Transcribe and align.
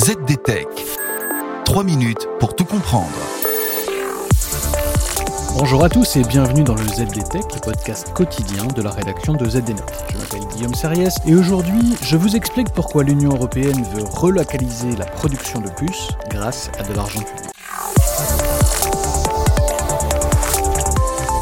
ZDTech. 0.00 0.66
3 1.66 1.84
minutes 1.84 2.26
pour 2.38 2.56
tout 2.56 2.64
comprendre. 2.64 3.10
Bonjour 5.58 5.84
à 5.84 5.90
tous 5.90 6.16
et 6.16 6.22
bienvenue 6.22 6.64
dans 6.64 6.74
le 6.74 6.84
ZDTech, 6.84 7.60
podcast 7.62 8.10
quotidien 8.14 8.64
de 8.68 8.80
la 8.80 8.92
rédaction 8.92 9.34
de 9.34 9.44
ZDNet. 9.44 9.82
Je 10.10 10.16
m'appelle 10.16 10.48
Guillaume 10.54 10.72
Sariès 10.72 11.14
et 11.26 11.34
aujourd'hui, 11.34 11.96
je 12.02 12.16
vous 12.16 12.34
explique 12.34 12.70
pourquoi 12.70 13.04
l'Union 13.04 13.32
européenne 13.32 13.84
veut 13.94 14.04
relocaliser 14.04 14.96
la 14.96 15.04
production 15.04 15.60
de 15.60 15.68
puces 15.68 16.08
grâce 16.30 16.70
à 16.78 16.82
de 16.82 16.94
l'argent 16.94 17.20
public. 17.20 17.50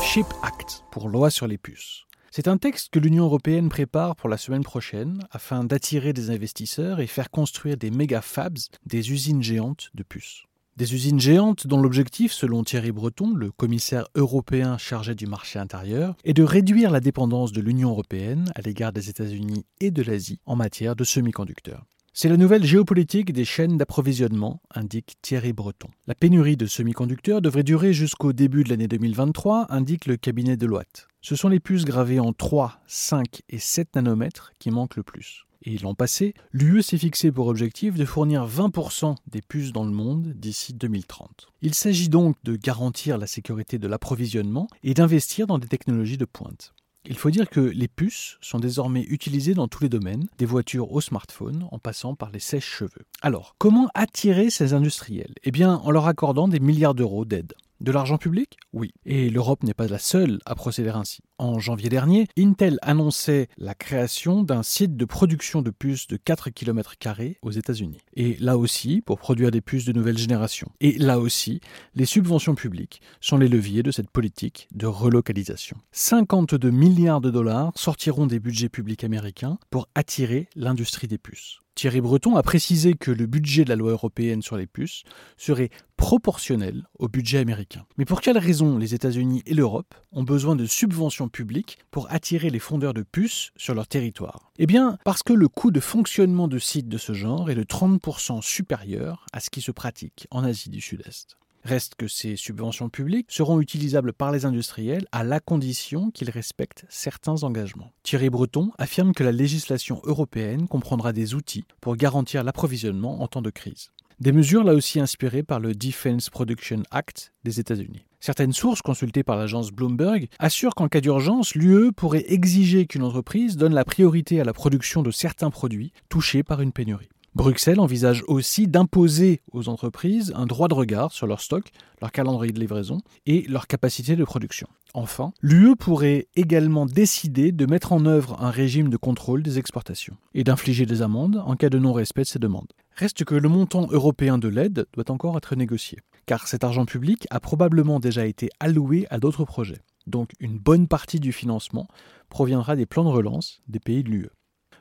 Chip 0.00 0.26
Act 0.44 0.84
pour 0.92 1.08
loi 1.08 1.28
sur 1.30 1.48
les 1.48 1.58
puces. 1.58 2.04
C'est 2.36 2.48
un 2.48 2.56
texte 2.56 2.90
que 2.90 2.98
l'Union 2.98 3.26
européenne 3.26 3.68
prépare 3.68 4.16
pour 4.16 4.28
la 4.28 4.38
semaine 4.38 4.64
prochaine 4.64 5.20
afin 5.30 5.62
d'attirer 5.62 6.12
des 6.12 6.30
investisseurs 6.30 6.98
et 6.98 7.06
faire 7.06 7.30
construire 7.30 7.76
des 7.76 7.92
méga 7.92 8.20
fabs, 8.22 8.58
des 8.86 9.12
usines 9.12 9.40
géantes 9.40 9.92
de 9.94 10.02
puces. 10.02 10.42
Des 10.76 10.94
usines 10.94 11.20
géantes 11.20 11.68
dont 11.68 11.80
l'objectif, 11.80 12.32
selon 12.32 12.64
Thierry 12.64 12.90
Breton, 12.90 13.34
le 13.34 13.52
commissaire 13.52 14.08
européen 14.16 14.78
chargé 14.78 15.14
du 15.14 15.28
marché 15.28 15.60
intérieur, 15.60 16.16
est 16.24 16.32
de 16.32 16.42
réduire 16.42 16.90
la 16.90 16.98
dépendance 16.98 17.52
de 17.52 17.60
l'Union 17.60 17.90
européenne 17.90 18.50
à 18.56 18.62
l'égard 18.62 18.92
des 18.92 19.10
États-Unis 19.10 19.64
et 19.78 19.92
de 19.92 20.02
l'Asie 20.02 20.40
en 20.44 20.56
matière 20.56 20.96
de 20.96 21.04
semi-conducteurs. 21.04 21.84
C'est 22.12 22.28
la 22.28 22.36
nouvelle 22.36 22.64
géopolitique 22.64 23.32
des 23.32 23.44
chaînes 23.44 23.78
d'approvisionnement, 23.78 24.60
indique 24.74 25.14
Thierry 25.22 25.52
Breton. 25.52 25.88
La 26.08 26.16
pénurie 26.16 26.56
de 26.56 26.66
semi-conducteurs 26.66 27.42
devrait 27.42 27.62
durer 27.62 27.92
jusqu'au 27.92 28.32
début 28.32 28.64
de 28.64 28.70
l'année 28.70 28.88
2023, 28.88 29.66
indique 29.70 30.06
le 30.06 30.16
cabinet 30.16 30.56
de 30.56 30.66
Deloitte. 30.66 31.06
Ce 31.24 31.36
sont 31.36 31.48
les 31.48 31.58
puces 31.58 31.86
gravées 31.86 32.20
en 32.20 32.34
3, 32.34 32.82
5 32.86 33.40
et 33.48 33.58
7 33.58 33.96
nanomètres 33.96 34.52
qui 34.58 34.70
manquent 34.70 34.96
le 34.96 35.02
plus. 35.02 35.46
Et 35.62 35.78
l'an 35.78 35.94
passé, 35.94 36.34
l'UE 36.52 36.82
s'est 36.82 36.98
fixé 36.98 37.32
pour 37.32 37.46
objectif 37.46 37.94
de 37.94 38.04
fournir 38.04 38.46
20% 38.46 39.14
des 39.28 39.40
puces 39.40 39.72
dans 39.72 39.86
le 39.86 39.90
monde 39.90 40.34
d'ici 40.36 40.74
2030. 40.74 41.48
Il 41.62 41.72
s'agit 41.72 42.10
donc 42.10 42.36
de 42.44 42.56
garantir 42.56 43.16
la 43.16 43.26
sécurité 43.26 43.78
de 43.78 43.88
l'approvisionnement 43.88 44.68
et 44.82 44.92
d'investir 44.92 45.46
dans 45.46 45.58
des 45.58 45.66
technologies 45.66 46.18
de 46.18 46.26
pointe. 46.26 46.74
Il 47.06 47.16
faut 47.16 47.30
dire 47.30 47.48
que 47.48 47.60
les 47.60 47.88
puces 47.88 48.36
sont 48.42 48.58
désormais 48.58 49.04
utilisées 49.08 49.54
dans 49.54 49.68
tous 49.68 49.82
les 49.82 49.88
domaines, 49.88 50.26
des 50.36 50.44
voitures 50.44 50.92
au 50.92 51.00
smartphone 51.00 51.66
en 51.72 51.78
passant 51.78 52.14
par 52.14 52.32
les 52.32 52.38
sèches-cheveux. 52.38 53.06
Alors, 53.22 53.54
comment 53.56 53.88
attirer 53.94 54.50
ces 54.50 54.74
industriels? 54.74 55.32
Eh 55.42 55.50
bien, 55.50 55.76
en 55.76 55.90
leur 55.90 56.06
accordant 56.06 56.48
des 56.48 56.60
milliards 56.60 56.94
d'euros 56.94 57.24
d'aide. 57.24 57.54
De 57.80 57.92
l'argent 57.92 58.18
public? 58.18 58.56
Oui. 58.72 58.92
Et 59.04 59.30
l'Europe 59.30 59.62
n'est 59.62 59.74
pas 59.74 59.88
la 59.88 59.98
seule 59.98 60.38
à 60.46 60.54
procéder 60.54 60.90
ainsi. 60.90 61.20
En 61.38 61.58
janvier 61.58 61.88
dernier, 61.88 62.28
Intel 62.38 62.78
annonçait 62.82 63.48
la 63.58 63.74
création 63.74 64.42
d'un 64.42 64.62
site 64.62 64.96
de 64.96 65.04
production 65.04 65.62
de 65.62 65.70
puces 65.70 66.06
de 66.06 66.16
4 66.16 66.50
km 66.50 66.94
aux 67.42 67.50
États-Unis. 67.50 67.98
Et 68.14 68.36
là 68.36 68.56
aussi, 68.56 69.02
pour 69.02 69.18
produire 69.18 69.50
des 69.50 69.60
puces 69.60 69.84
de 69.84 69.92
nouvelle 69.92 70.18
génération. 70.18 70.70
Et 70.80 70.92
là 70.98 71.18
aussi, 71.18 71.60
les 71.94 72.06
subventions 72.06 72.54
publiques 72.54 73.00
sont 73.20 73.36
les 73.36 73.48
leviers 73.48 73.82
de 73.82 73.90
cette 73.90 74.10
politique 74.10 74.68
de 74.72 74.86
relocalisation. 74.86 75.76
52 75.92 76.70
milliards 76.70 77.20
de 77.20 77.30
dollars 77.30 77.72
sortiront 77.74 78.26
des 78.26 78.38
budgets 78.38 78.68
publics 78.68 79.04
américains 79.04 79.58
pour 79.70 79.88
attirer 79.94 80.48
l'industrie 80.54 81.08
des 81.08 81.18
puces. 81.18 81.58
Thierry 81.74 82.00
Breton 82.00 82.36
a 82.36 82.42
précisé 82.42 82.94
que 82.94 83.10
le 83.10 83.26
budget 83.26 83.64
de 83.64 83.68
la 83.68 83.76
loi 83.76 83.90
européenne 83.90 84.42
sur 84.42 84.56
les 84.56 84.66
puces 84.66 85.02
serait 85.36 85.70
proportionnel 85.96 86.86
au 86.98 87.08
budget 87.08 87.38
américain. 87.38 87.84
Mais 87.98 88.04
pour 88.04 88.20
quelles 88.20 88.38
raisons 88.38 88.78
les 88.78 88.94
États-Unis 88.94 89.42
et 89.46 89.54
l'Europe 89.54 89.94
ont 90.12 90.22
besoin 90.22 90.54
de 90.54 90.66
subventions 90.66 91.28
publiques 91.28 91.78
pour 91.90 92.10
attirer 92.12 92.50
les 92.50 92.58
fondeurs 92.60 92.94
de 92.94 93.02
puces 93.02 93.50
sur 93.56 93.74
leur 93.74 93.88
territoire? 93.88 94.52
Eh 94.58 94.66
bien, 94.66 94.98
parce 95.04 95.22
que 95.22 95.32
le 95.32 95.48
coût 95.48 95.72
de 95.72 95.80
fonctionnement 95.80 96.46
de 96.46 96.58
sites 96.58 96.88
de 96.88 96.98
ce 96.98 97.12
genre 97.12 97.50
est 97.50 97.56
de 97.56 97.64
30% 97.64 98.40
supérieur 98.40 99.26
à 99.32 99.40
ce 99.40 99.50
qui 99.50 99.60
se 99.60 99.72
pratique 99.72 100.28
en 100.30 100.44
Asie 100.44 100.70
du 100.70 100.80
Sud-Est. 100.80 101.36
Reste 101.64 101.94
que 101.94 102.08
ces 102.08 102.36
subventions 102.36 102.90
publiques 102.90 103.32
seront 103.32 103.58
utilisables 103.58 104.12
par 104.12 104.32
les 104.32 104.44
industriels 104.44 105.06
à 105.12 105.24
la 105.24 105.40
condition 105.40 106.10
qu'ils 106.10 106.28
respectent 106.28 106.84
certains 106.90 107.42
engagements. 107.42 107.90
Thierry 108.02 108.28
Breton 108.28 108.70
affirme 108.76 109.14
que 109.14 109.24
la 109.24 109.32
législation 109.32 110.02
européenne 110.04 110.68
comprendra 110.68 111.14
des 111.14 111.34
outils 111.34 111.64
pour 111.80 111.96
garantir 111.96 112.44
l'approvisionnement 112.44 113.22
en 113.22 113.28
temps 113.28 113.40
de 113.40 113.48
crise. 113.48 113.90
Des 114.20 114.32
mesures 114.32 114.62
là 114.62 114.74
aussi 114.74 115.00
inspirées 115.00 115.42
par 115.42 115.58
le 115.58 115.74
Defense 115.74 116.28
Production 116.28 116.82
Act 116.90 117.32
des 117.44 117.60
États-Unis. 117.60 118.04
Certaines 118.20 118.52
sources 118.52 118.80
consultées 118.80 119.24
par 119.24 119.36
l'agence 119.36 119.70
Bloomberg 119.70 120.28
assurent 120.38 120.74
qu'en 120.74 120.88
cas 120.88 121.00
d'urgence, 121.00 121.54
l'UE 121.54 121.92
pourrait 121.92 122.24
exiger 122.28 122.86
qu'une 122.86 123.02
entreprise 123.02 123.56
donne 123.56 123.74
la 123.74 123.84
priorité 123.84 124.40
à 124.40 124.44
la 124.44 124.52
production 124.52 125.02
de 125.02 125.10
certains 125.10 125.50
produits 125.50 125.92
touchés 126.08 126.42
par 126.42 126.60
une 126.60 126.72
pénurie. 126.72 127.08
Bruxelles 127.34 127.80
envisage 127.80 128.22
aussi 128.28 128.68
d'imposer 128.68 129.40
aux 129.50 129.68
entreprises 129.68 130.32
un 130.36 130.46
droit 130.46 130.68
de 130.68 130.74
regard 130.74 131.10
sur 131.10 131.26
leur 131.26 131.40
stock, 131.40 131.72
leur 132.00 132.12
calendrier 132.12 132.52
de 132.52 132.60
livraison 132.60 132.98
et 133.26 133.42
leur 133.48 133.66
capacité 133.66 134.14
de 134.14 134.22
production. 134.22 134.68
Enfin, 134.94 135.32
l'UE 135.42 135.74
pourrait 135.74 136.28
également 136.36 136.86
décider 136.86 137.50
de 137.50 137.66
mettre 137.66 137.92
en 137.92 138.06
œuvre 138.06 138.40
un 138.40 138.50
régime 138.50 138.88
de 138.88 138.96
contrôle 138.96 139.42
des 139.42 139.58
exportations 139.58 140.16
et 140.32 140.44
d'infliger 140.44 140.86
des 140.86 141.02
amendes 141.02 141.42
en 141.44 141.56
cas 141.56 141.70
de 141.70 141.78
non-respect 141.80 142.22
de 142.22 142.28
ces 142.28 142.38
demandes. 142.38 142.72
Reste 142.94 143.24
que 143.24 143.34
le 143.34 143.48
montant 143.48 143.88
européen 143.90 144.38
de 144.38 144.46
l'aide 144.46 144.86
doit 144.92 145.10
encore 145.10 145.36
être 145.36 145.56
négocié, 145.56 145.98
car 146.26 146.46
cet 146.46 146.62
argent 146.62 146.86
public 146.86 147.26
a 147.30 147.40
probablement 147.40 147.98
déjà 147.98 148.26
été 148.26 148.48
alloué 148.60 149.08
à 149.10 149.18
d'autres 149.18 149.44
projets. 149.44 149.82
Donc 150.06 150.30
une 150.38 150.58
bonne 150.58 150.86
partie 150.86 151.18
du 151.18 151.32
financement 151.32 151.88
proviendra 152.28 152.76
des 152.76 152.86
plans 152.86 153.04
de 153.04 153.08
relance 153.08 153.60
des 153.66 153.80
pays 153.80 154.04
de 154.04 154.10
l'UE. 154.10 154.30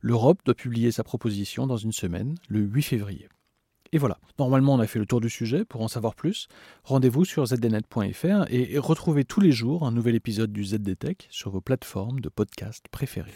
L'Europe 0.00 0.40
doit 0.44 0.54
publier 0.54 0.92
sa 0.92 1.04
proposition 1.04 1.66
dans 1.66 1.76
une 1.76 1.92
semaine, 1.92 2.36
le 2.48 2.60
8 2.60 2.82
février. 2.82 3.28
Et 3.92 3.98
voilà, 3.98 4.18
normalement 4.38 4.74
on 4.74 4.78
a 4.78 4.86
fait 4.86 4.98
le 5.00 5.06
tour 5.06 5.20
du 5.20 5.28
sujet. 5.28 5.64
Pour 5.64 5.82
en 5.82 5.88
savoir 5.88 6.14
plus, 6.14 6.46
rendez-vous 6.84 7.24
sur 7.24 7.44
zdnet.fr 7.46 8.44
et 8.48 8.78
retrouvez 8.78 9.24
tous 9.24 9.40
les 9.40 9.52
jours 9.52 9.84
un 9.84 9.90
nouvel 9.90 10.14
épisode 10.14 10.52
du 10.52 10.64
ZDTech 10.64 11.26
sur 11.30 11.50
vos 11.50 11.60
plateformes 11.60 12.20
de 12.20 12.28
podcast 12.28 12.84
préférées. 12.90 13.34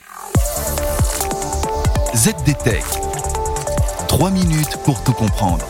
ZDTech. 2.15 2.85
3 4.09 4.31
minutes 4.31 4.77
pour 4.85 5.03
tout 5.03 5.13
comprendre. 5.13 5.67